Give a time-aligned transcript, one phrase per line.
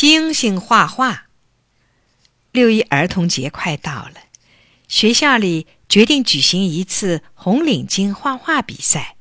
[0.00, 1.26] 星星画画。
[2.52, 4.14] 六一儿童节快到了，
[4.88, 9.16] 学校里决定举行一次红领巾画画比赛。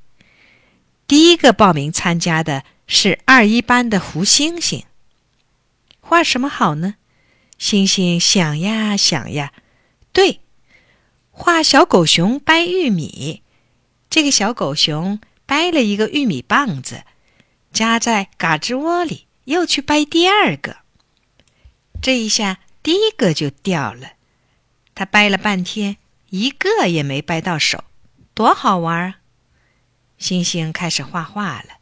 [1.05, 4.85] 第一个报名参加的是二一班的胡星星。
[5.99, 6.95] 画什么好呢？
[7.57, 9.51] 星星想呀想呀，
[10.13, 10.39] 对，
[11.29, 13.43] 画小狗熊掰玉米。
[14.09, 17.03] 这个小狗熊掰了一个玉米棒子，
[17.73, 19.25] 夹在嘎吱窝里。
[19.49, 20.77] 又去掰第二个，
[21.99, 24.11] 这一下第一个就掉了。
[24.93, 25.97] 他掰了半天，
[26.29, 27.83] 一个也没掰到手，
[28.35, 29.15] 多好玩啊！
[30.19, 31.79] 星星开始画画了，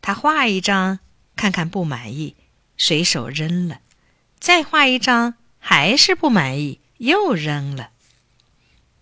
[0.00, 1.00] 他画一张，
[1.34, 2.36] 看看不满意，
[2.76, 3.78] 随手扔了；
[4.38, 7.90] 再画一张，还是不满意，又扔了。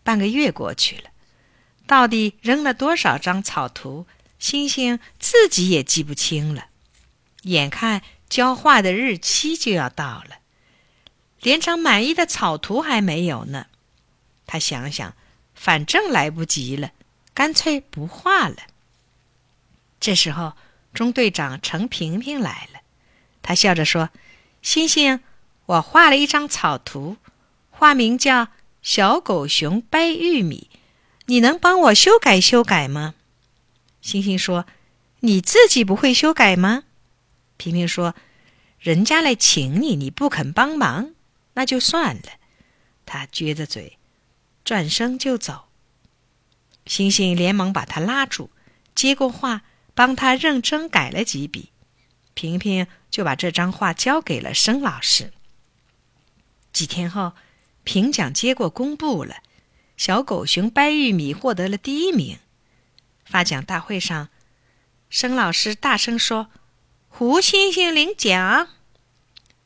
[0.02, 1.10] 半个月过去了，
[1.87, 4.06] 到底扔了多少张草图，
[4.38, 6.68] 星星自己也记不清了。
[7.42, 10.38] 眼看交画的日期就要到了，
[11.40, 13.66] 连张满意的草图还没有呢。
[14.46, 15.15] 他想想，
[15.54, 16.90] 反正来不及了，
[17.32, 18.56] 干脆不画了。
[19.98, 20.54] 这时候，
[20.92, 22.80] 中队长程萍萍来了，
[23.43, 24.10] 他笑着说
[24.60, 25.20] ：“星星，
[25.66, 27.16] 我画了一张草图，
[27.70, 28.46] 画名叫
[28.82, 30.68] 《小狗熊掰玉米》，
[31.26, 33.15] 你能帮我修改修改吗？”
[34.02, 34.66] 星星说
[35.20, 36.84] ：“你自己不会修改吗？”
[37.60, 38.14] 平平说
[38.80, 41.14] ：“人家来请你，你不肯帮忙，
[41.52, 42.22] 那就算了。”
[43.04, 43.98] 他撅着嘴，
[44.64, 45.68] 转身就走。
[46.86, 48.48] 星星连忙把他拉住，
[48.94, 49.60] 接过画，
[49.94, 51.70] 帮他认真改了几笔。
[52.32, 55.30] 平平就把这张画交给了申老师。
[56.72, 57.34] 几天后，
[57.84, 59.42] 评奖结果公布了，
[59.98, 62.38] 小狗熊掰玉米获得了第一名。
[63.26, 64.31] 发奖大会上，
[65.10, 66.48] 申老师大声说。
[67.21, 68.69] 胡星星领奖，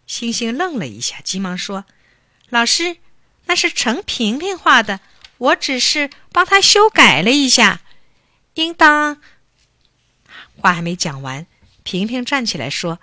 [0.09, 1.85] 星星愣了一下，急忙说
[2.51, 2.97] ：“老师，
[3.47, 4.99] 那是陈萍萍画的，
[5.39, 7.83] 我只是帮她修改了一下。”
[8.55, 9.23] 应当
[10.57, 11.47] 话还没讲完，
[11.85, 12.99] 萍萍站起来说：“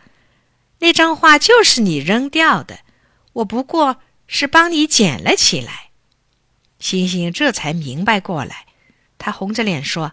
[0.79, 2.79] 那张画就是你扔掉的，
[3.31, 5.91] 我不过是帮你捡了起来。”
[6.77, 8.65] 星星这才明白过来，
[9.17, 10.11] 他红着脸说：“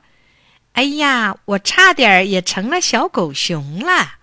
[0.74, 4.14] 哎呀，我差点也成了小狗熊了。”